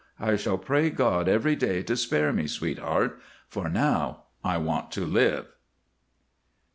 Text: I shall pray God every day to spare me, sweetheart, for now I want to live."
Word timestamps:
I 0.19 0.35
shall 0.35 0.57
pray 0.57 0.89
God 0.89 1.29
every 1.29 1.55
day 1.55 1.83
to 1.83 1.95
spare 1.95 2.33
me, 2.33 2.47
sweetheart, 2.47 3.19
for 3.47 3.69
now 3.69 4.23
I 4.43 4.57
want 4.57 4.89
to 4.93 5.05
live." 5.05 5.45